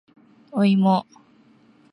[0.51, 1.05] おいも